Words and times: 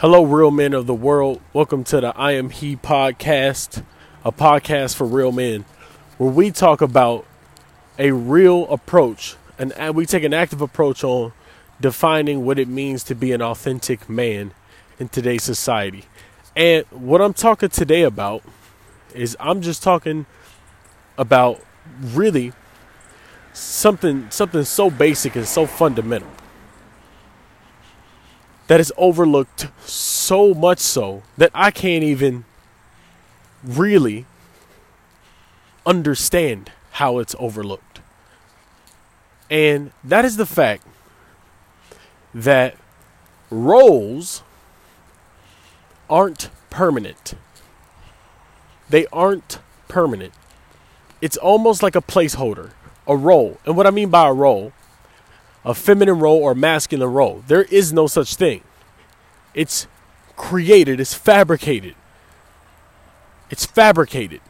Hello, 0.00 0.24
real 0.24 0.50
men 0.50 0.72
of 0.72 0.86
the 0.86 0.94
world. 0.94 1.42
Welcome 1.52 1.84
to 1.84 2.00
the 2.00 2.16
I 2.16 2.32
Am 2.32 2.48
He 2.48 2.74
podcast, 2.74 3.84
a 4.24 4.32
podcast 4.32 4.94
for 4.94 5.04
real 5.04 5.30
men, 5.30 5.66
where 6.16 6.30
we 6.30 6.50
talk 6.50 6.80
about 6.80 7.26
a 7.98 8.12
real 8.12 8.66
approach 8.72 9.36
and 9.58 9.74
we 9.94 10.06
take 10.06 10.24
an 10.24 10.32
active 10.32 10.62
approach 10.62 11.04
on 11.04 11.34
defining 11.82 12.46
what 12.46 12.58
it 12.58 12.66
means 12.66 13.04
to 13.04 13.14
be 13.14 13.32
an 13.32 13.42
authentic 13.42 14.08
man 14.08 14.54
in 14.98 15.10
today's 15.10 15.42
society. 15.42 16.06
And 16.56 16.86
what 16.86 17.20
I'm 17.20 17.34
talking 17.34 17.68
today 17.68 18.00
about 18.00 18.42
is 19.14 19.36
I'm 19.38 19.60
just 19.60 19.82
talking 19.82 20.24
about 21.18 21.60
really 22.02 22.54
something 23.52 24.30
something 24.30 24.64
so 24.64 24.88
basic 24.88 25.36
and 25.36 25.46
so 25.46 25.66
fundamental 25.66 26.30
that 28.70 28.78
is 28.78 28.92
overlooked 28.96 29.66
so 29.84 30.54
much 30.54 30.78
so 30.78 31.24
that 31.36 31.50
I 31.52 31.72
can't 31.72 32.04
even 32.04 32.44
really 33.64 34.26
understand 35.84 36.70
how 36.92 37.18
it's 37.18 37.34
overlooked. 37.40 38.00
And 39.50 39.90
that 40.04 40.24
is 40.24 40.36
the 40.36 40.46
fact 40.46 40.86
that 42.32 42.76
roles 43.50 44.44
aren't 46.08 46.48
permanent. 46.70 47.34
They 48.88 49.08
aren't 49.12 49.58
permanent. 49.88 50.32
It's 51.20 51.36
almost 51.36 51.82
like 51.82 51.96
a 51.96 52.00
placeholder, 52.00 52.70
a 53.08 53.16
role. 53.16 53.58
And 53.66 53.76
what 53.76 53.88
I 53.88 53.90
mean 53.90 54.10
by 54.10 54.28
a 54.28 54.32
role 54.32 54.72
a 55.64 55.74
feminine 55.74 56.18
role 56.18 56.38
or 56.38 56.54
masculine 56.54 57.12
role. 57.12 57.44
There 57.46 57.62
is 57.64 57.92
no 57.92 58.06
such 58.06 58.34
thing. 58.34 58.62
It's 59.54 59.86
created, 60.36 61.00
it's 61.00 61.14
fabricated. 61.14 61.94
It's 63.50 63.66
fabricated. 63.66 64.40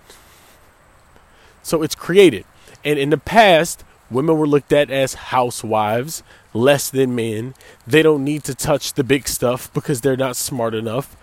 So 1.62 1.82
it's 1.82 1.94
created. 1.94 2.44
And 2.84 2.98
in 2.98 3.10
the 3.10 3.18
past, 3.18 3.84
women 4.10 4.36
were 4.36 4.46
looked 4.46 4.72
at 4.72 4.90
as 4.90 5.14
housewives, 5.14 6.22
less 6.52 6.90
than 6.90 7.14
men. 7.14 7.54
They 7.86 8.02
don't 8.02 8.24
need 8.24 8.44
to 8.44 8.54
touch 8.54 8.94
the 8.94 9.04
big 9.04 9.26
stuff 9.28 9.72
because 9.72 10.00
they're 10.00 10.16
not 10.16 10.36
smart 10.36 10.74
enough. 10.74 11.16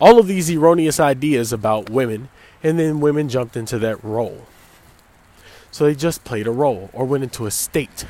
All 0.00 0.18
of 0.18 0.26
these 0.26 0.50
erroneous 0.50 0.98
ideas 0.98 1.52
about 1.52 1.90
women, 1.90 2.28
and 2.62 2.78
then 2.78 3.00
women 3.00 3.28
jumped 3.28 3.56
into 3.56 3.78
that 3.80 4.02
role. 4.02 4.46
So 5.70 5.84
they 5.84 5.94
just 5.94 6.24
played 6.24 6.46
a 6.46 6.50
role 6.50 6.90
or 6.92 7.04
went 7.04 7.24
into 7.24 7.46
a 7.46 7.50
state. 7.50 8.04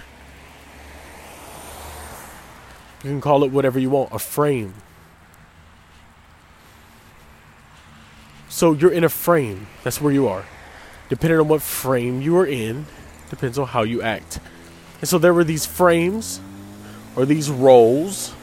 You 3.02 3.10
can 3.10 3.20
call 3.20 3.42
it 3.42 3.50
whatever 3.50 3.78
you 3.78 3.90
want, 3.90 4.12
a 4.12 4.18
frame. 4.18 4.74
So 8.48 8.72
you're 8.72 8.92
in 8.92 9.02
a 9.02 9.08
frame. 9.08 9.66
That's 9.82 10.00
where 10.00 10.12
you 10.12 10.28
are. 10.28 10.44
Depending 11.08 11.40
on 11.40 11.48
what 11.48 11.62
frame 11.62 12.22
you 12.22 12.36
are 12.38 12.46
in, 12.46 12.86
depends 13.28 13.58
on 13.58 13.66
how 13.66 13.82
you 13.82 14.02
act. 14.02 14.38
And 15.00 15.08
so 15.08 15.18
there 15.18 15.34
were 15.34 15.42
these 15.42 15.66
frames 15.66 16.40
or 17.16 17.26
these 17.26 17.50
roles 17.50 18.34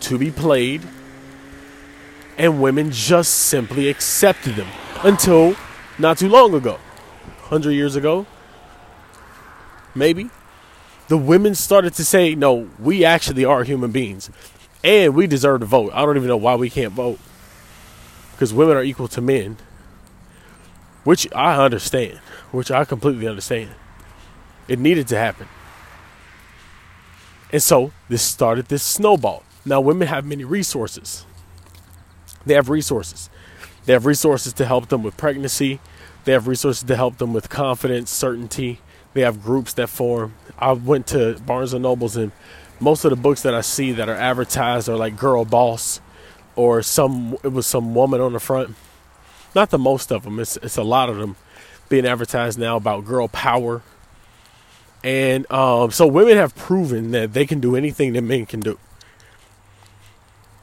to 0.00 0.18
be 0.18 0.30
played, 0.30 0.82
and 2.36 2.60
women 2.60 2.90
just 2.90 3.32
simply 3.32 3.88
accepted 3.88 4.56
them 4.56 4.68
until 5.02 5.56
not 5.98 6.18
too 6.18 6.28
long 6.28 6.54
ago. 6.54 6.78
100 7.48 7.70
years 7.70 7.96
ago, 7.96 8.26
maybe 9.94 10.28
the 11.08 11.16
women 11.16 11.54
started 11.54 11.94
to 11.94 12.04
say, 12.04 12.34
no, 12.34 12.70
we 12.78 13.04
actually 13.04 13.44
are 13.44 13.64
human 13.64 13.90
beings 13.90 14.30
and 14.82 15.14
we 15.14 15.26
deserve 15.26 15.60
to 15.60 15.66
vote. 15.66 15.90
I 15.94 16.04
don't 16.04 16.16
even 16.16 16.28
know 16.28 16.36
why 16.36 16.54
we 16.54 16.70
can't 16.70 16.92
vote 16.92 17.18
because 18.32 18.52
women 18.52 18.76
are 18.76 18.82
equal 18.82 19.08
to 19.08 19.20
men, 19.20 19.56
which 21.04 21.32
I 21.34 21.62
understand, 21.62 22.18
which 22.50 22.70
I 22.70 22.84
completely 22.84 23.26
understand. 23.26 23.70
It 24.68 24.78
needed 24.78 25.08
to 25.08 25.16
happen. 25.16 25.48
And 27.52 27.62
so 27.62 27.92
this 28.08 28.22
started 28.22 28.66
this 28.66 28.82
snowball. 28.82 29.44
Now, 29.64 29.80
women 29.80 30.08
have 30.08 30.26
many 30.26 30.44
resources. 30.44 31.24
They 32.44 32.54
have 32.54 32.68
resources. 32.68 33.30
They 33.84 33.92
have 33.92 34.06
resources 34.06 34.52
to 34.54 34.66
help 34.66 34.88
them 34.88 35.02
with 35.02 35.16
pregnancy. 35.16 35.80
They 36.24 36.32
have 36.32 36.48
resources 36.48 36.82
to 36.84 36.96
help 36.96 37.18
them 37.18 37.32
with 37.32 37.48
confidence, 37.48 38.10
certainty. 38.10 38.80
They 39.14 39.22
have 39.22 39.42
groups 39.42 39.72
that 39.74 39.88
form. 39.88 40.34
I 40.58 40.72
went 40.72 41.06
to 41.08 41.38
Barnes 41.46 41.72
and 41.72 41.82
Nobles, 41.82 42.16
and 42.16 42.32
most 42.80 43.04
of 43.04 43.10
the 43.10 43.16
books 43.16 43.42
that 43.42 43.54
I 43.54 43.60
see 43.62 43.92
that 43.92 44.08
are 44.08 44.14
advertised 44.14 44.88
are 44.88 44.96
like 44.96 45.16
Girl 45.16 45.44
Boss, 45.44 46.00
or 46.56 46.82
some 46.82 47.36
it 47.42 47.52
was 47.52 47.66
some 47.66 47.94
woman 47.94 48.20
on 48.20 48.32
the 48.32 48.40
front. 48.40 48.74
Not 49.54 49.70
the 49.70 49.78
most 49.78 50.12
of 50.12 50.24
them. 50.24 50.38
It's 50.38 50.56
it's 50.58 50.76
a 50.76 50.82
lot 50.82 51.08
of 51.08 51.16
them 51.16 51.36
being 51.88 52.06
advertised 52.06 52.58
now 52.58 52.76
about 52.76 53.04
girl 53.04 53.28
power. 53.28 53.82
And 55.02 55.50
um, 55.52 55.90
so 55.90 56.06
women 56.06 56.36
have 56.36 56.56
proven 56.56 57.10
that 57.10 57.34
they 57.34 57.46
can 57.46 57.60
do 57.60 57.76
anything 57.76 58.14
that 58.14 58.22
men 58.22 58.46
can 58.46 58.60
do. 58.60 58.78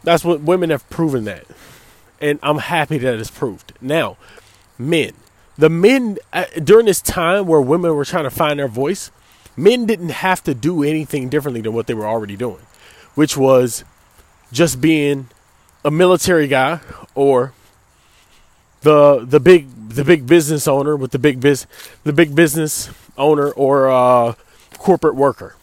That's 0.04 0.26
what 0.26 0.42
women 0.42 0.72
have 0.72 0.90
proven 0.90 1.26
that. 1.26 1.46
And 2.20 2.40
I'm 2.42 2.58
happy 2.58 2.98
that 2.98 3.20
it's 3.20 3.30
proved. 3.30 3.74
Now, 3.82 4.18
men, 4.80 5.14
the 5.62 5.70
men 5.70 6.18
uh, 6.34 6.46
during 6.64 6.88
this 6.88 7.04
time 7.04 7.46
where 7.46 7.62
women 7.62 7.96
were 7.96 8.04
trying 8.04 8.24
to 8.24 8.32
find 8.32 8.58
their 8.58 8.68
voice, 8.68 9.12
men 9.56 9.86
didn't 9.86 10.10
have 10.10 10.44
to 10.44 10.56
do 10.56 10.82
anything 10.82 11.30
differently 11.30 11.62
than 11.62 11.72
what 11.72 11.86
they 11.86 11.94
were 11.94 12.08
already 12.08 12.36
doing, 12.36 12.66
which 13.14 13.38
was 13.38 13.84
just 14.52 14.82
being 14.82 15.30
a 15.86 15.92
military 15.92 16.48
guy 16.48 16.80
or 17.14 17.54
the 18.82 19.24
the 19.24 19.40
big 19.40 19.68
the 19.90 20.04
big 20.04 20.26
business 20.26 20.68
owner 20.68 20.96
with 20.96 21.12
the 21.12 21.20
big 21.20 21.40
biz 21.40 21.68
the 22.06 22.14
big 22.14 22.34
business 22.34 22.90
owner 23.16 23.52
or 23.52 23.88
uh, 23.88 24.34
corporate 24.80 25.16
worker. 25.16 25.56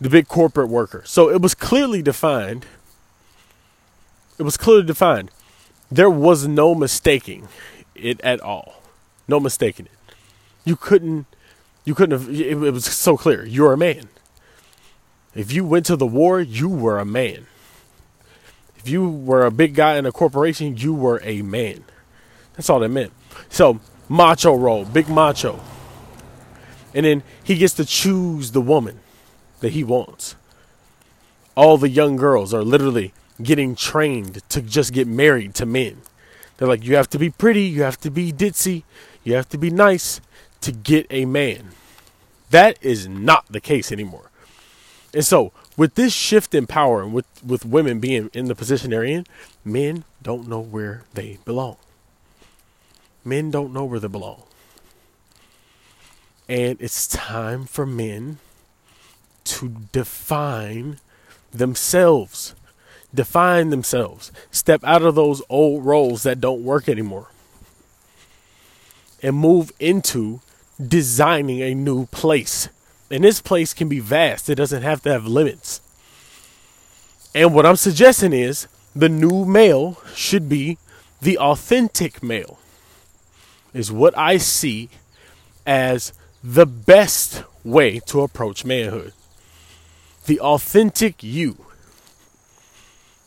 The 0.00 0.08
big 0.08 0.28
corporate 0.28 0.70
worker. 0.70 1.02
So 1.04 1.28
it 1.28 1.42
was 1.42 1.54
clearly 1.54 2.00
defined. 2.00 2.64
It 4.38 4.44
was 4.44 4.56
clearly 4.56 4.86
defined. 4.86 5.30
There 5.90 6.10
was 6.10 6.48
no 6.48 6.74
mistaking 6.74 7.48
it 7.94 8.20
at 8.22 8.40
all. 8.40 8.82
No 9.28 9.40
mistaking 9.40 9.86
it. 9.86 10.14
You 10.64 10.76
couldn't 10.76 11.26
you 11.84 11.94
couldn't 11.94 12.18
have 12.18 12.28
it, 12.30 12.62
it 12.62 12.72
was 12.72 12.84
so 12.84 13.16
clear. 13.16 13.44
You're 13.44 13.72
a 13.72 13.76
man. 13.76 14.08
If 15.34 15.52
you 15.52 15.64
went 15.64 15.86
to 15.86 15.96
the 15.96 16.06
war, 16.06 16.40
you 16.40 16.68
were 16.68 16.98
a 16.98 17.04
man. 17.04 17.46
If 18.76 18.88
you 18.88 19.08
were 19.08 19.44
a 19.44 19.50
big 19.50 19.74
guy 19.74 19.96
in 19.96 20.06
a 20.06 20.12
corporation, 20.12 20.76
you 20.76 20.94
were 20.94 21.20
a 21.24 21.42
man. 21.42 21.84
That's 22.54 22.70
all 22.70 22.80
that 22.80 22.90
meant. 22.90 23.12
So, 23.48 23.80
macho 24.08 24.54
role, 24.54 24.84
big 24.84 25.08
macho. 25.08 25.58
And 26.94 27.04
then 27.04 27.22
he 27.42 27.56
gets 27.56 27.74
to 27.74 27.84
choose 27.84 28.52
the 28.52 28.60
woman 28.60 29.00
that 29.60 29.72
he 29.72 29.82
wants. 29.82 30.36
All 31.56 31.78
the 31.78 31.88
young 31.88 32.16
girls 32.16 32.54
are 32.54 32.62
literally 32.62 33.12
getting 33.42 33.74
trained 33.74 34.48
to 34.50 34.62
just 34.62 34.92
get 34.92 35.08
married 35.08 35.54
to 35.56 35.66
men. 35.66 36.02
They're 36.56 36.68
like, 36.68 36.84
you 36.84 36.96
have 36.96 37.10
to 37.10 37.18
be 37.18 37.30
pretty, 37.30 37.62
you 37.62 37.82
have 37.82 38.00
to 38.00 38.10
be 38.10 38.32
ditzy, 38.32 38.84
you 39.22 39.34
have 39.34 39.48
to 39.50 39.58
be 39.58 39.70
nice 39.70 40.20
to 40.60 40.72
get 40.72 41.06
a 41.10 41.24
man. 41.24 41.70
That 42.50 42.78
is 42.80 43.08
not 43.08 43.46
the 43.50 43.60
case 43.60 43.90
anymore. 43.90 44.30
And 45.12 45.24
so, 45.24 45.52
with 45.76 45.94
this 45.94 46.12
shift 46.12 46.54
in 46.54 46.66
power 46.66 47.02
and 47.02 47.12
with, 47.12 47.26
with 47.44 47.64
women 47.64 47.98
being 47.98 48.30
in 48.32 48.46
the 48.46 48.54
position 48.54 48.90
they're 48.90 49.04
in, 49.04 49.26
men 49.64 50.04
don't 50.22 50.48
know 50.48 50.60
where 50.60 51.04
they 51.14 51.38
belong. 51.44 51.76
Men 53.24 53.50
don't 53.50 53.72
know 53.72 53.84
where 53.84 54.00
they 54.00 54.08
belong. 54.08 54.42
And 56.48 56.76
it's 56.80 57.06
time 57.06 57.64
for 57.64 57.86
men 57.86 58.38
to 59.44 59.76
define 59.92 60.98
themselves 61.52 62.54
define 63.14 63.70
themselves, 63.70 64.32
step 64.50 64.82
out 64.84 65.02
of 65.02 65.14
those 65.14 65.42
old 65.48 65.84
roles 65.84 66.22
that 66.24 66.40
don't 66.40 66.64
work 66.64 66.88
anymore, 66.88 67.28
and 69.22 69.36
move 69.36 69.72
into 69.78 70.40
designing 70.84 71.62
a 71.62 71.74
new 71.74 72.06
place. 72.06 72.68
And 73.10 73.22
this 73.22 73.40
place 73.40 73.72
can 73.74 73.88
be 73.88 74.00
vast, 74.00 74.50
it 74.50 74.56
doesn't 74.56 74.82
have 74.82 75.02
to 75.02 75.12
have 75.12 75.26
limits. 75.26 75.80
And 77.34 77.54
what 77.54 77.66
I'm 77.66 77.76
suggesting 77.76 78.32
is 78.32 78.68
the 78.94 79.08
new 79.08 79.44
male 79.44 80.00
should 80.14 80.48
be 80.48 80.78
the 81.20 81.38
authentic 81.38 82.22
male, 82.22 82.58
is 83.72 83.90
what 83.90 84.16
I 84.16 84.36
see 84.36 84.88
as 85.66 86.12
the 86.42 86.66
best 86.66 87.42
way 87.64 87.98
to 88.00 88.20
approach 88.20 88.64
manhood. 88.64 89.12
The 90.26 90.40
authentic 90.40 91.22
you 91.22 91.64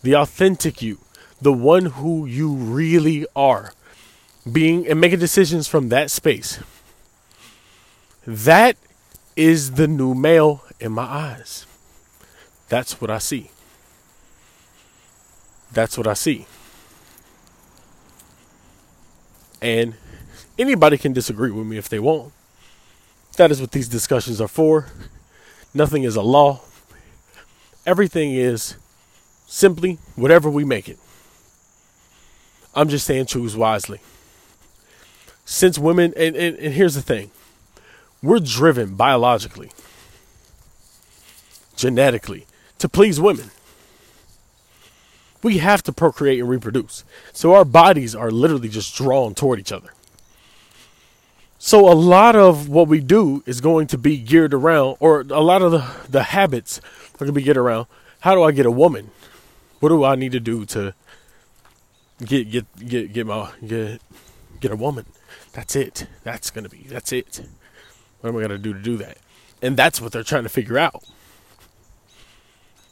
the 0.01 0.15
authentic 0.15 0.81
you, 0.81 0.99
the 1.41 1.53
one 1.53 1.85
who 1.85 2.25
you 2.25 2.51
really 2.53 3.25
are, 3.35 3.73
being 4.51 4.87
and 4.87 4.99
making 5.01 5.19
decisions 5.19 5.67
from 5.67 5.89
that 5.89 6.09
space. 6.11 6.59
That 8.25 8.77
is 9.35 9.73
the 9.73 9.87
new 9.87 10.13
male 10.13 10.63
in 10.79 10.91
my 10.91 11.03
eyes. 11.03 11.65
That's 12.69 12.99
what 12.99 13.09
I 13.09 13.19
see. 13.19 13.51
That's 15.71 15.97
what 15.97 16.07
I 16.07 16.13
see. 16.13 16.47
And 19.61 19.95
anybody 20.57 20.97
can 20.97 21.13
disagree 21.13 21.51
with 21.51 21.67
me 21.67 21.77
if 21.77 21.89
they 21.89 21.99
want. 21.99 22.33
That 23.37 23.51
is 23.51 23.61
what 23.61 23.71
these 23.71 23.87
discussions 23.87 24.41
are 24.41 24.47
for. 24.47 24.87
Nothing 25.73 26.03
is 26.03 26.15
a 26.15 26.21
law. 26.21 26.61
Everything 27.85 28.33
is 28.33 28.75
simply 29.47 29.97
whatever 30.15 30.49
we 30.49 30.63
make 30.63 30.87
it. 30.87 30.99
I'm 32.75 32.89
just 32.89 33.07
saying 33.07 33.25
choose 33.25 33.55
wisely. 33.55 33.99
Since 35.45 35.79
women, 35.79 36.13
and, 36.15 36.35
and, 36.35 36.55
and 36.57 36.73
here's 36.73 36.93
the 36.93 37.01
thing 37.01 37.31
we're 38.21 38.39
driven 38.39 38.95
biologically, 38.95 39.71
genetically, 41.75 42.45
to 42.77 42.87
please 42.87 43.19
women. 43.19 43.49
We 45.43 45.59
have 45.59 45.81
to 45.83 45.93
procreate 45.93 46.39
and 46.39 46.49
reproduce. 46.49 47.03
So 47.31 47.53
our 47.53 47.63
bodies 47.63 48.15
are 48.15 48.31
literally 48.31 48.69
just 48.69 48.95
drawn 48.95 49.33
toward 49.33 49.59
each 49.59 49.71
other. 49.71 49.93
So 51.59 51.91
a 51.91 51.93
lot 51.93 52.35
of 52.35 52.69
what 52.69 52.87
we 52.87 52.99
do 52.99 53.43
is 53.45 53.61
going 53.61 53.87
to 53.87 53.97
be 53.97 54.17
geared 54.17 54.53
around, 54.53 54.97
or 54.99 55.21
a 55.21 55.41
lot 55.41 55.61
of 55.61 55.71
the, 55.71 55.85
the 56.09 56.23
habits 56.23 56.79
are 57.15 57.19
going 57.19 57.27
to 57.27 57.33
be 57.33 57.43
geared 57.43 57.57
around. 57.57 57.87
How 58.21 58.35
do 58.35 58.43
I 58.43 58.51
get 58.51 58.65
a 58.65 58.71
woman? 58.71 59.11
What 59.79 59.89
do 59.89 60.03
I 60.03 60.15
need 60.15 60.31
to 60.31 60.39
do 60.39 60.65
to 60.65 60.93
get 62.25 62.49
get 62.49 62.65
get 62.87 63.13
get 63.13 63.27
my 63.27 63.51
get 63.65 64.01
get 64.59 64.71
a 64.71 64.75
woman? 64.75 65.05
That's 65.53 65.75
it. 65.75 66.07
That's 66.23 66.49
gonna 66.49 66.69
be. 66.69 66.85
That's 66.87 67.11
it. 67.11 67.41
What 68.21 68.29
am 68.29 68.37
I 68.37 68.41
gonna 68.41 68.57
do 68.57 68.73
to 68.73 68.79
do 68.79 68.97
that? 68.97 69.17
And 69.61 69.77
that's 69.77 70.01
what 70.01 70.11
they're 70.11 70.23
trying 70.23 70.43
to 70.43 70.49
figure 70.49 70.77
out. 70.77 71.03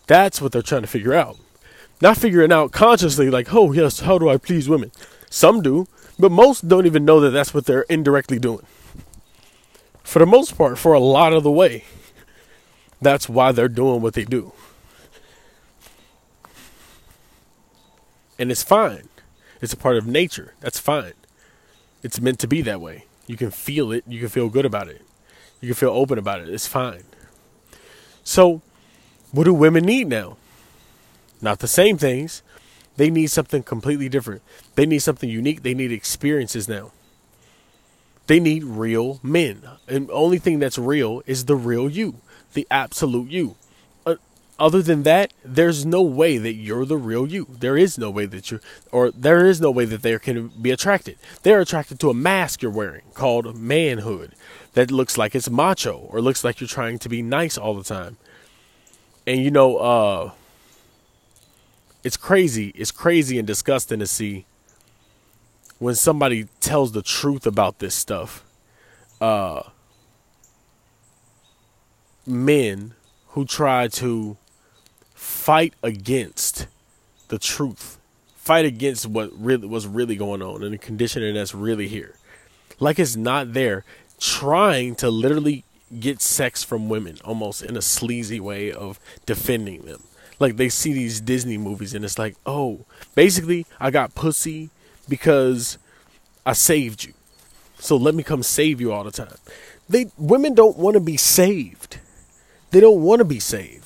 That's 0.07 0.41
what 0.41 0.51
they're 0.51 0.61
trying 0.61 0.81
to 0.81 0.87
figure 0.87 1.13
out. 1.13 1.37
Not 2.01 2.17
figuring 2.17 2.51
out 2.51 2.71
consciously, 2.71 3.29
like, 3.29 3.53
oh 3.53 3.71
yes, 3.71 4.01
how 4.01 4.17
do 4.17 4.29
I 4.29 4.37
please 4.37 4.69
women? 4.69 4.91
Some 5.29 5.61
do, 5.61 5.87
but 6.19 6.31
most 6.31 6.67
don't 6.67 6.85
even 6.85 7.05
know 7.05 7.19
that 7.21 7.31
that's 7.31 7.53
what 7.53 7.65
they're 7.65 7.81
indirectly 7.83 8.39
doing. 8.39 8.65
For 10.03 10.19
the 10.19 10.25
most 10.25 10.57
part, 10.57 10.77
for 10.77 10.93
a 10.93 10.99
lot 10.99 11.33
of 11.33 11.43
the 11.43 11.51
way, 11.51 11.85
that's 13.01 13.27
why 13.27 13.51
they're 13.51 13.67
doing 13.67 14.01
what 14.01 14.13
they 14.13 14.25
do. 14.25 14.53
And 18.37 18.51
it's 18.51 18.63
fine. 18.63 19.09
It's 19.61 19.73
a 19.73 19.77
part 19.77 19.97
of 19.97 20.05
nature. 20.05 20.53
That's 20.59 20.79
fine. 20.79 21.13
It's 22.03 22.21
meant 22.21 22.39
to 22.39 22.47
be 22.47 22.61
that 22.63 22.81
way. 22.81 23.05
You 23.27 23.37
can 23.37 23.51
feel 23.51 23.91
it. 23.91 24.03
You 24.07 24.19
can 24.19 24.29
feel 24.29 24.49
good 24.49 24.65
about 24.65 24.87
it. 24.87 25.01
You 25.61 25.69
can 25.69 25.75
feel 25.75 25.89
open 25.89 26.17
about 26.17 26.41
it. 26.41 26.49
It's 26.49 26.67
fine. 26.67 27.03
So, 28.23 28.61
what 29.31 29.45
do 29.45 29.53
women 29.53 29.85
need 29.85 30.07
now? 30.07 30.37
Not 31.41 31.59
the 31.59 31.67
same 31.67 31.97
things. 31.97 32.41
They 32.97 33.09
need 33.09 33.27
something 33.27 33.63
completely 33.63 34.09
different. 34.09 34.41
They 34.75 34.85
need 34.85 34.99
something 34.99 35.29
unique. 35.29 35.63
They 35.63 35.73
need 35.73 35.91
experiences 35.91 36.69
now. 36.69 36.91
They 38.27 38.39
need 38.39 38.63
real 38.63 39.19
men. 39.21 39.63
And 39.87 40.09
only 40.11 40.39
thing 40.39 40.59
that's 40.59 40.77
real 40.77 41.21
is 41.25 41.45
the 41.45 41.55
real 41.55 41.89
you, 41.89 42.15
the 42.53 42.67
absolute 42.71 43.29
you. 43.29 43.55
Other 44.57 44.81
than 44.81 45.03
that, 45.03 45.33
there's 45.43 45.85
no 45.85 46.01
way 46.01 46.37
that 46.37 46.53
you're 46.53 46.85
the 46.85 46.97
real 46.97 47.27
you. 47.27 47.47
There 47.49 47.75
is 47.75 47.97
no 47.97 48.09
way 48.09 48.25
that 48.25 48.51
you, 48.51 48.61
or 48.89 49.11
there 49.11 49.45
is 49.45 49.59
no 49.59 49.69
way 49.69 49.83
that 49.83 50.01
they 50.01 50.17
can 50.17 50.47
be 50.47 50.71
attracted. 50.71 51.17
They're 51.43 51.59
attracted 51.59 51.99
to 51.99 52.09
a 52.09 52.13
mask 52.13 52.61
you're 52.61 52.71
wearing 52.71 53.03
called 53.13 53.57
manhood 53.57 54.33
that 54.73 54.91
looks 54.91 55.17
like 55.17 55.35
it's 55.35 55.49
macho 55.49 56.07
or 56.09 56.21
looks 56.21 56.45
like 56.45 56.61
you're 56.61 56.69
trying 56.69 56.99
to 56.99 57.09
be 57.09 57.21
nice 57.21 57.57
all 57.57 57.73
the 57.73 57.83
time. 57.83 58.15
And 59.27 59.43
you 59.43 59.51
know, 59.51 59.77
uh, 59.77 60.31
it's 62.05 62.17
crazy. 62.17 62.71
It's 62.75 62.91
crazy 62.91 63.37
and 63.37 63.45
disgusting 63.45 63.99
to 63.99 64.07
see 64.07 64.45
when 65.79 65.95
somebody 65.95 66.47
tells 66.61 66.93
the 66.93 67.01
truth 67.01 67.45
about 67.45 67.79
this 67.79 67.93
stuff. 67.93 68.45
Uh, 69.19 69.63
men 72.25 72.93
who 73.29 73.43
try 73.43 73.87
to 73.89 74.37
fight 75.15 75.73
against 75.81 76.67
the 77.29 77.39
truth, 77.39 77.97
fight 78.35 78.65
against 78.65 79.07
what 79.07 79.31
really 79.33 79.67
was 79.67 79.87
really 79.87 80.15
going 80.15 80.43
on 80.43 80.63
and 80.63 80.73
the 80.73 80.77
conditioning 80.77 81.33
that's 81.33 81.55
really 81.55 81.87
here, 81.87 82.15
like 82.79 82.99
it's 82.99 83.15
not 83.15 83.53
there, 83.53 83.83
trying 84.19 84.95
to 84.95 85.09
literally 85.09 85.63
get 85.99 86.21
sex 86.21 86.63
from 86.63 86.89
women, 86.89 87.17
almost 87.25 87.63
in 87.63 87.75
a 87.75 87.81
sleazy 87.81 88.39
way 88.39 88.71
of 88.71 88.99
defending 89.25 89.81
them 89.85 90.03
like 90.39 90.57
they 90.57 90.69
see 90.69 90.93
these 90.93 91.21
Disney 91.21 91.57
movies 91.57 91.93
and 91.93 92.03
it's 92.03 92.19
like, 92.19 92.35
oh, 92.45 92.85
basically 93.13 93.65
I 93.79 93.91
got 93.91 94.15
pussy 94.15 94.69
because 95.07 95.77
I 96.45 96.53
saved 96.53 97.03
you. 97.03 97.13
So 97.79 97.97
let 97.97 98.15
me 98.15 98.23
come 98.23 98.43
save 98.43 98.81
you 98.81 98.91
all 98.91 99.03
the 99.03 99.11
time. 99.11 99.37
They 99.87 100.11
women 100.17 100.55
don't 100.55 100.77
want 100.77 100.95
to 100.95 100.99
be 100.99 101.17
saved. 101.17 101.99
They 102.71 102.79
don't 102.79 103.01
want 103.01 103.19
to 103.19 103.25
be 103.25 103.39
saved. 103.39 103.84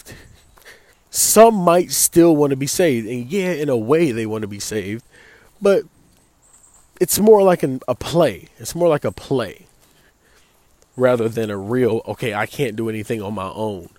Some 1.19 1.55
might 1.55 1.91
still 1.91 2.35
want 2.35 2.51
to 2.51 2.55
be 2.55 2.67
saved, 2.67 3.07
and 3.07 3.29
yeah, 3.31 3.51
in 3.51 3.69
a 3.69 3.77
way 3.77 4.11
they 4.11 4.25
want 4.25 4.43
to 4.43 4.47
be 4.47 4.59
saved, 4.59 5.03
but 5.61 5.83
it's 6.99 7.19
more 7.19 7.43
like 7.43 7.63
an, 7.63 7.81
a 7.87 7.95
play. 7.95 8.47
It's 8.57 8.75
more 8.75 8.87
like 8.87 9.05
a 9.05 9.11
play 9.11 9.65
rather 10.95 11.29
than 11.29 11.49
a 11.49 11.57
real. 11.57 12.01
Okay, 12.07 12.33
I 12.33 12.45
can't 12.45 12.75
do 12.75 12.89
anything 12.89 13.21
on 13.21 13.33
my 13.33 13.49
own. 13.49 13.89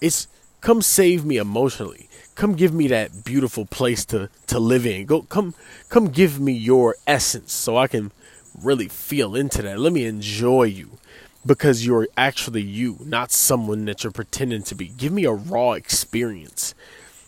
It's 0.00 0.28
come 0.60 0.82
save 0.82 1.24
me 1.24 1.36
emotionally 1.36 2.08
come 2.34 2.54
give 2.54 2.72
me 2.72 2.86
that 2.88 3.24
beautiful 3.24 3.64
place 3.66 4.04
to 4.04 4.28
to 4.46 4.58
live 4.58 4.86
in 4.86 5.04
go 5.06 5.22
come 5.22 5.54
come 5.88 6.08
give 6.08 6.40
me 6.40 6.52
your 6.52 6.96
essence 7.06 7.52
so 7.52 7.76
i 7.76 7.86
can 7.86 8.10
really 8.62 8.88
feel 8.88 9.36
into 9.36 9.62
that 9.62 9.78
let 9.78 9.92
me 9.92 10.04
enjoy 10.04 10.64
you 10.64 10.90
because 11.48 11.84
you're 11.84 12.06
actually 12.16 12.60
you 12.60 12.98
not 13.00 13.32
someone 13.32 13.86
that 13.86 14.04
you're 14.04 14.12
pretending 14.12 14.62
to 14.64 14.74
be. 14.74 14.88
Give 14.88 15.12
me 15.12 15.24
a 15.24 15.32
raw 15.32 15.72
experience. 15.72 16.74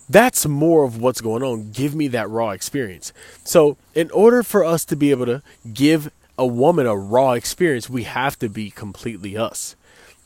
That's 0.08 0.46
more 0.46 0.84
of 0.84 1.00
what's 1.00 1.20
going 1.20 1.42
on. 1.42 1.70
Give 1.72 1.94
me 1.94 2.06
that 2.08 2.28
raw 2.28 2.50
experience. 2.50 3.12
So 3.44 3.78
in 3.94 4.10
order 4.10 4.42
for 4.42 4.62
us 4.62 4.84
to 4.86 4.96
be 4.96 5.10
able 5.10 5.26
to 5.26 5.42
give 5.72 6.12
a 6.36 6.46
woman 6.46 6.86
a 6.86 6.96
raw 6.96 7.32
experience 7.32 7.90
we 7.90 8.04
have 8.04 8.38
to 8.38 8.48
be 8.48 8.70
completely 8.70 9.36
us 9.36 9.74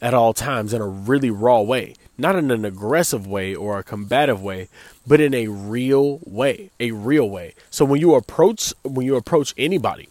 at 0.03 0.13
all 0.13 0.35
times 0.35 0.75
in 0.75 0.81
a 0.81 0.87
really 0.87 1.31
raw 1.31 1.61
way. 1.61 1.95
Not 2.19 2.37
in 2.37 2.51
an 2.51 2.65
aggressive 2.65 3.27
way 3.27 3.55
or 3.55 3.79
a 3.79 3.85
combative 3.85 4.43
way, 4.43 4.69
but 5.07 5.21
in 5.21 5.35
a 5.35 5.49
real 5.49 6.21
way, 6.25 6.71
a 6.81 6.93
real 6.93 7.29
way. 7.29 7.55
So 7.71 7.85
when 7.85 8.01
you 8.01 8.15
approach 8.15 8.73
when 8.83 9.07
you 9.07 9.17
approach 9.17 9.55
anybody, 9.57 10.09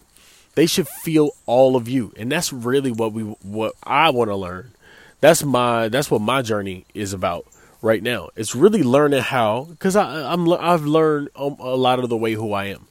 they 0.54 0.66
should 0.66 0.88
feel 0.88 1.30
all 1.46 1.76
of 1.76 1.88
you, 1.88 2.12
and 2.16 2.30
that's 2.30 2.52
really 2.52 2.92
what 2.92 3.12
we 3.12 3.22
what 3.22 3.74
I 3.82 4.10
want 4.10 4.30
to 4.30 4.36
learn. 4.36 4.72
That's 5.20 5.42
my 5.42 5.88
that's 5.88 6.10
what 6.10 6.20
my 6.20 6.42
journey 6.42 6.86
is 6.94 7.12
about 7.12 7.46
right 7.82 8.02
now. 8.02 8.30
It's 8.36 8.54
really 8.54 8.82
learning 8.82 9.22
how 9.22 9.64
because 9.70 9.96
I 9.96 10.32
I'm 10.32 10.50
I've 10.52 10.84
learned 10.84 11.30
a 11.36 11.46
lot 11.46 11.98
of 11.98 12.08
the 12.08 12.16
way 12.16 12.32
who 12.32 12.52
I 12.52 12.66
am, 12.66 12.86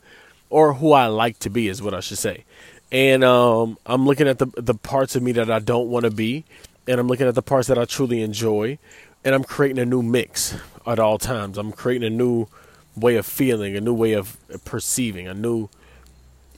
or 0.49 0.73
who 0.73 0.91
I 0.91 1.07
like 1.07 1.39
to 1.39 1.49
be 1.49 1.67
is 1.67 1.81
what 1.81 1.93
I 1.93 1.99
should 1.99 2.17
say. 2.17 2.45
And 2.91 3.23
um, 3.23 3.77
I'm 3.85 4.05
looking 4.05 4.27
at 4.27 4.39
the 4.39 4.47
the 4.55 4.75
parts 4.75 5.15
of 5.15 5.23
me 5.23 5.31
that 5.33 5.49
I 5.49 5.59
don't 5.59 5.89
want 5.89 6.05
to 6.05 6.11
be, 6.11 6.45
and 6.87 6.99
I'm 6.99 7.07
looking 7.07 7.27
at 7.27 7.35
the 7.35 7.41
parts 7.41 7.67
that 7.67 7.77
I 7.77 7.85
truly 7.85 8.21
enjoy, 8.21 8.77
and 9.23 9.33
I'm 9.33 9.43
creating 9.43 9.79
a 9.79 9.85
new 9.85 10.03
mix 10.03 10.55
at 10.85 10.99
all 10.99 11.17
times. 11.17 11.57
I'm 11.57 11.71
creating 11.71 12.07
a 12.07 12.15
new 12.15 12.47
way 12.95 13.15
of 13.15 13.25
feeling, 13.25 13.75
a 13.75 13.81
new 13.81 13.93
way 13.93 14.13
of 14.13 14.37
perceiving, 14.65 15.27
a 15.27 15.33
new 15.33 15.69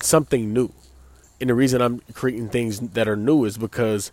something 0.01 0.53
new. 0.53 0.71
And 1.39 1.49
the 1.49 1.53
reason 1.53 1.81
I'm 1.81 2.01
creating 2.13 2.49
things 2.49 2.79
that 2.79 3.07
are 3.07 3.15
new 3.15 3.45
is 3.45 3.57
because 3.57 4.11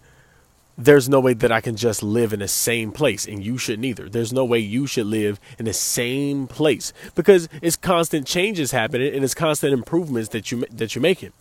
there's 0.76 1.08
no 1.08 1.20
way 1.20 1.34
that 1.34 1.52
I 1.52 1.60
can 1.60 1.76
just 1.76 2.02
live 2.02 2.32
in 2.32 2.40
the 2.40 2.48
same 2.48 2.92
place, 2.92 3.26
and 3.26 3.44
you 3.44 3.58
shouldn't 3.58 3.84
either. 3.84 4.08
There's 4.08 4.32
no 4.32 4.44
way 4.44 4.58
you 4.58 4.86
should 4.86 5.06
live 5.06 5.38
in 5.58 5.66
the 5.66 5.72
same 5.72 6.46
place 6.46 6.92
because 7.14 7.48
it's 7.60 7.76
constant 7.76 8.26
changes 8.26 8.70
happening 8.70 9.14
and 9.14 9.22
it's 9.22 9.34
constant 9.34 9.72
improvements 9.72 10.30
that 10.30 10.50
you 10.50 10.64
that 10.70 10.94
you're 10.94 11.02
making. 11.02 11.32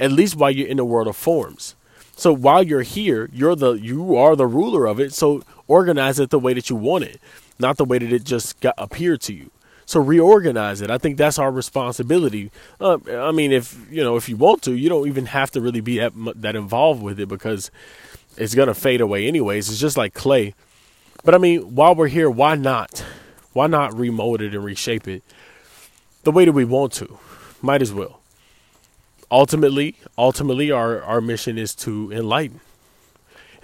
At 0.00 0.12
least 0.12 0.36
while 0.36 0.50
you're 0.50 0.68
in 0.68 0.78
the 0.78 0.84
world 0.84 1.08
of 1.08 1.16
forms. 1.16 1.74
So 2.16 2.32
while 2.32 2.62
you're 2.62 2.82
here, 2.82 3.28
you're 3.32 3.54
the 3.54 3.74
you 3.74 4.16
are 4.16 4.34
the 4.34 4.46
ruler 4.46 4.86
of 4.86 4.98
it. 4.98 5.12
So 5.12 5.42
organize 5.66 6.18
it 6.18 6.30
the 6.30 6.38
way 6.38 6.54
that 6.54 6.70
you 6.70 6.76
want 6.76 7.04
it, 7.04 7.20
not 7.58 7.76
the 7.76 7.84
way 7.84 7.98
that 7.98 8.12
it 8.12 8.24
just 8.24 8.58
got 8.60 8.74
appeared 8.78 9.20
to 9.22 9.34
you. 9.34 9.50
So 9.88 10.00
reorganize 10.00 10.82
it. 10.82 10.90
I 10.90 10.98
think 10.98 11.16
that's 11.16 11.38
our 11.38 11.50
responsibility. 11.50 12.50
Uh, 12.78 12.98
I 13.10 13.32
mean, 13.32 13.52
if 13.52 13.74
you 13.90 14.04
know, 14.04 14.16
if 14.16 14.28
you 14.28 14.36
want 14.36 14.60
to, 14.62 14.74
you 14.74 14.90
don't 14.90 15.08
even 15.08 15.26
have 15.26 15.50
to 15.52 15.62
really 15.62 15.80
be 15.80 15.98
that, 15.98 16.12
that 16.36 16.54
involved 16.54 17.02
with 17.02 17.18
it 17.18 17.26
because 17.26 17.70
it's 18.36 18.54
gonna 18.54 18.74
fade 18.74 19.00
away 19.00 19.26
anyways. 19.26 19.70
It's 19.70 19.80
just 19.80 19.96
like 19.96 20.12
clay. 20.12 20.54
But 21.24 21.34
I 21.34 21.38
mean, 21.38 21.74
while 21.74 21.94
we're 21.94 22.08
here, 22.08 22.28
why 22.28 22.54
not? 22.54 23.02
Why 23.54 23.66
not 23.66 23.96
remold 23.96 24.42
it 24.42 24.54
and 24.54 24.62
reshape 24.62 25.08
it 25.08 25.22
the 26.22 26.32
way 26.32 26.44
that 26.44 26.52
we 26.52 26.66
want 26.66 26.92
to? 26.94 27.18
Might 27.62 27.80
as 27.80 27.92
well 27.92 28.20
ultimately, 29.30 29.96
ultimately, 30.16 30.70
our, 30.70 31.02
our 31.02 31.20
mission 31.20 31.58
is 31.58 31.74
to 31.76 32.12
enlighten. 32.12 32.60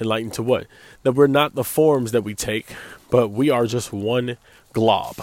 Enlighten 0.01 0.31
to 0.33 0.43
what? 0.43 0.67
That 1.03 1.13
we're 1.13 1.27
not 1.27 1.55
the 1.55 1.65
forms 1.65 2.13
that 2.13 2.23
we 2.23 2.35
take, 2.35 2.75
but 3.11 3.29
we 3.29 3.51
are 3.51 3.67
just 3.67 3.93
one 3.93 4.37
glob. 4.73 5.17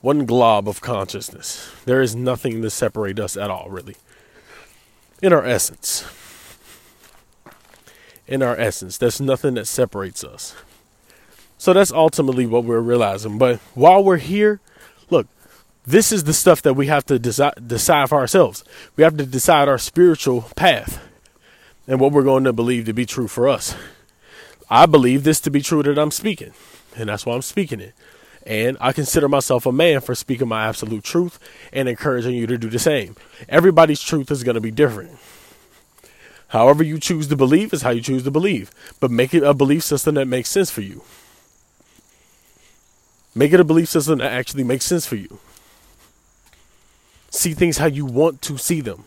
One 0.00 0.26
glob 0.26 0.68
of 0.68 0.80
consciousness. 0.80 1.72
There 1.84 2.02
is 2.02 2.14
nothing 2.14 2.62
to 2.62 2.70
separate 2.70 3.18
us 3.18 3.36
at 3.36 3.50
all, 3.50 3.68
really. 3.68 3.96
In 5.20 5.32
our 5.32 5.44
essence. 5.44 6.04
In 8.26 8.42
our 8.42 8.56
essence, 8.56 8.98
there's 8.98 9.20
nothing 9.20 9.54
that 9.54 9.66
separates 9.66 10.22
us. 10.22 10.54
So 11.56 11.72
that's 11.72 11.90
ultimately 11.90 12.46
what 12.46 12.64
we're 12.64 12.80
realizing. 12.80 13.38
But 13.38 13.58
while 13.74 14.04
we're 14.04 14.18
here, 14.18 14.60
look, 15.10 15.26
this 15.84 16.12
is 16.12 16.24
the 16.24 16.34
stuff 16.34 16.62
that 16.62 16.74
we 16.74 16.86
have 16.86 17.06
to 17.06 17.18
decide, 17.18 17.66
decide 17.66 18.10
for 18.10 18.18
ourselves. 18.18 18.62
We 18.94 19.02
have 19.02 19.16
to 19.16 19.26
decide 19.26 19.68
our 19.68 19.78
spiritual 19.78 20.42
path 20.54 21.02
and 21.88 21.98
what 21.98 22.12
we're 22.12 22.22
going 22.22 22.44
to 22.44 22.52
believe 22.52 22.84
to 22.84 22.92
be 22.92 23.06
true 23.06 23.26
for 23.26 23.48
us. 23.48 23.74
I 24.70 24.86
believe 24.86 25.24
this 25.24 25.40
to 25.40 25.50
be 25.50 25.62
true 25.62 25.82
that 25.82 25.98
I'm 25.98 26.10
speaking, 26.10 26.52
and 26.94 27.08
that's 27.08 27.24
why 27.24 27.34
I'm 27.34 27.42
speaking 27.42 27.80
it. 27.80 27.94
And 28.46 28.76
I 28.80 28.92
consider 28.92 29.28
myself 29.28 29.66
a 29.66 29.72
man 29.72 30.00
for 30.00 30.14
speaking 30.14 30.48
my 30.48 30.66
absolute 30.66 31.04
truth 31.04 31.38
and 31.72 31.88
encouraging 31.88 32.34
you 32.34 32.46
to 32.46 32.58
do 32.58 32.70
the 32.70 32.78
same. 32.78 33.16
Everybody's 33.48 34.00
truth 34.00 34.30
is 34.30 34.42
going 34.42 34.54
to 34.54 34.60
be 34.60 34.70
different. 34.70 35.18
However, 36.48 36.82
you 36.82 36.98
choose 36.98 37.28
to 37.28 37.36
believe 37.36 37.74
is 37.74 37.82
how 37.82 37.90
you 37.90 38.00
choose 38.00 38.22
to 38.22 38.30
believe, 38.30 38.70
but 39.00 39.10
make 39.10 39.34
it 39.34 39.42
a 39.42 39.52
belief 39.52 39.82
system 39.82 40.14
that 40.14 40.26
makes 40.26 40.48
sense 40.48 40.70
for 40.70 40.80
you. 40.80 41.02
Make 43.34 43.52
it 43.52 43.60
a 43.60 43.64
belief 43.64 43.88
system 43.88 44.18
that 44.18 44.32
actually 44.32 44.64
makes 44.64 44.86
sense 44.86 45.06
for 45.06 45.16
you. 45.16 45.38
See 47.30 47.52
things 47.52 47.76
how 47.76 47.86
you 47.86 48.06
want 48.06 48.40
to 48.42 48.56
see 48.56 48.80
them. 48.80 49.04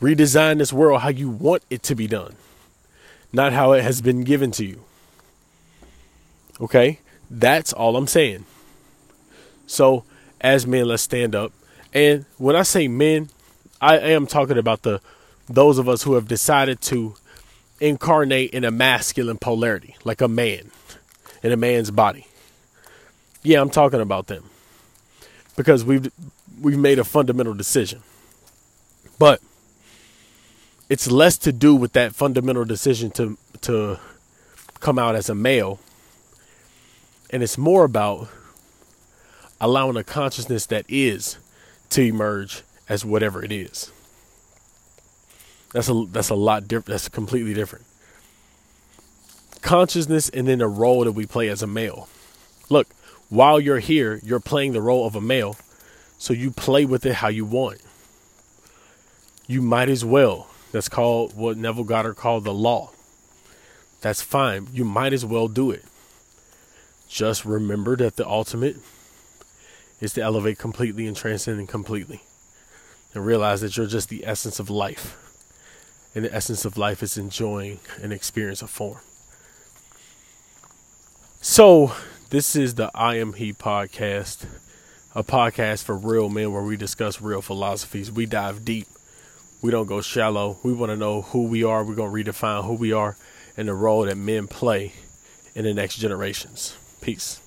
Redesign 0.00 0.58
this 0.58 0.72
world 0.72 1.02
how 1.02 1.08
you 1.08 1.28
want 1.28 1.62
it 1.68 1.82
to 1.82 1.94
be 1.94 2.06
done, 2.06 2.36
not 3.32 3.52
how 3.52 3.72
it 3.72 3.82
has 3.82 4.00
been 4.00 4.22
given 4.22 4.52
to 4.52 4.64
you. 4.64 4.84
Okay? 6.60 7.00
That's 7.30 7.72
all 7.72 7.96
I'm 7.96 8.08
saying. 8.08 8.44
So, 9.66 10.04
as 10.40 10.66
men, 10.66 10.86
let's 10.86 11.02
stand 11.02 11.34
up. 11.34 11.52
And 11.94 12.24
when 12.38 12.56
I 12.56 12.62
say 12.62 12.88
men, 12.88 13.30
I 13.80 13.98
am 13.98 14.26
talking 14.26 14.58
about 14.58 14.82
the 14.82 15.00
those 15.48 15.78
of 15.78 15.88
us 15.88 16.02
who 16.02 16.14
have 16.14 16.28
decided 16.28 16.80
to 16.80 17.14
incarnate 17.80 18.50
in 18.50 18.64
a 18.64 18.70
masculine 18.70 19.38
polarity, 19.38 19.96
like 20.04 20.20
a 20.20 20.28
man, 20.28 20.70
in 21.42 21.50
a 21.50 21.56
man's 21.56 21.90
body. 21.90 22.26
Yeah, 23.42 23.60
I'm 23.60 23.70
talking 23.70 24.00
about 24.00 24.26
them. 24.26 24.44
Because 25.56 25.84
we've 25.84 26.10
we've 26.60 26.78
made 26.78 26.98
a 26.98 27.04
fundamental 27.04 27.54
decision. 27.54 28.02
But 29.18 29.40
it's 30.88 31.10
less 31.10 31.38
to 31.38 31.52
do 31.52 31.74
with 31.74 31.92
that 31.92 32.14
fundamental 32.14 32.64
decision 32.64 33.10
to 33.12 33.38
to 33.62 33.98
come 34.80 34.98
out 34.98 35.14
as 35.14 35.28
a 35.28 35.34
male 35.34 35.78
and 37.30 37.42
it's 37.42 37.56
more 37.56 37.84
about 37.84 38.28
allowing 39.60 39.96
a 39.96 40.04
consciousness 40.04 40.66
that 40.66 40.84
is 40.88 41.38
to 41.90 42.02
emerge 42.02 42.62
as 42.88 43.04
whatever 43.04 43.44
it 43.44 43.52
is 43.52 43.92
that's 45.72 45.88
a 45.88 46.04
that's 46.10 46.30
a 46.30 46.34
lot 46.34 46.66
different 46.66 46.86
that's 46.86 47.08
completely 47.08 47.54
different 47.54 47.84
consciousness 49.62 50.28
and 50.30 50.48
then 50.48 50.58
the 50.58 50.66
role 50.66 51.04
that 51.04 51.12
we 51.12 51.26
play 51.26 51.48
as 51.48 51.62
a 51.62 51.66
male 51.66 52.08
look 52.68 52.88
while 53.28 53.60
you're 53.60 53.78
here 53.78 54.20
you're 54.22 54.40
playing 54.40 54.72
the 54.72 54.82
role 54.82 55.06
of 55.06 55.14
a 55.14 55.20
male 55.20 55.56
so 56.18 56.32
you 56.32 56.50
play 56.50 56.84
with 56.84 57.04
it 57.06 57.14
how 57.14 57.28
you 57.28 57.44
want 57.44 57.80
you 59.46 59.60
might 59.60 59.88
as 59.88 60.04
well 60.04 60.50
that's 60.72 60.88
called 60.88 61.36
what 61.36 61.56
Neville 61.56 61.84
Goddard 61.84 62.14
called 62.14 62.44
the 62.44 62.54
law. 62.54 62.90
That's 64.00 64.22
fine. 64.22 64.68
You 64.72 64.84
might 64.84 65.12
as 65.12 65.24
well 65.24 65.48
do 65.48 65.70
it. 65.70 65.84
Just 67.10 67.44
remember 67.44 67.96
that 67.96 68.16
the 68.16 68.26
ultimate 68.26 68.76
is 70.00 70.12
to 70.14 70.22
elevate 70.22 70.58
completely 70.58 71.06
and 71.06 71.16
transcend 71.16 71.68
completely. 71.68 72.22
And 73.12 73.26
realize 73.26 73.60
that 73.60 73.76
you're 73.76 73.86
just 73.86 74.08
the 74.08 74.24
essence 74.24 74.60
of 74.60 74.70
life. 74.70 75.16
And 76.14 76.24
the 76.24 76.34
essence 76.34 76.64
of 76.64 76.78
life 76.78 77.02
is 77.02 77.18
enjoying 77.18 77.80
an 78.00 78.12
experience 78.12 78.62
of 78.62 78.70
form. 78.70 79.00
So, 81.40 81.92
this 82.30 82.54
is 82.54 82.76
the 82.76 82.90
I 82.94 83.16
Am 83.16 83.32
He 83.32 83.52
podcast, 83.52 84.46
a 85.14 85.24
podcast 85.24 85.82
for 85.82 85.96
real 85.96 86.28
men 86.28 86.52
where 86.52 86.62
we 86.62 86.76
discuss 86.76 87.20
real 87.20 87.42
philosophies. 87.42 88.12
We 88.12 88.26
dive 88.26 88.64
deep 88.64 88.86
we 89.62 89.70
don't 89.70 89.86
go 89.86 90.00
shallow. 90.00 90.58
We 90.62 90.72
want 90.72 90.90
to 90.90 90.96
know 90.96 91.22
who 91.22 91.44
we 91.44 91.64
are. 91.64 91.84
We're 91.84 91.94
going 91.94 92.24
to 92.24 92.32
redefine 92.32 92.64
who 92.64 92.74
we 92.74 92.92
are 92.92 93.16
and 93.56 93.68
the 93.68 93.74
role 93.74 94.02
that 94.04 94.16
men 94.16 94.46
play 94.46 94.94
in 95.54 95.64
the 95.64 95.74
next 95.74 95.96
generations. 95.96 96.76
Peace. 97.00 97.40